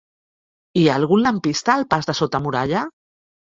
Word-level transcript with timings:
Hi 0.81 0.85
ha 0.85 0.95
algun 1.01 1.21
lampista 1.27 1.73
al 1.75 1.87
pas 1.93 2.11
de 2.13 2.19
Sota 2.23 2.43
Muralla? 2.49 2.85